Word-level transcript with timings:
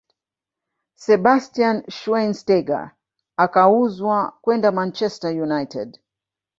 sebastian 1.05 1.77
schweinsteiger 1.95 2.83
akauzwa 3.45 4.17
kwenda 4.43 4.69
uanchester 4.71 5.31
United 5.47 5.89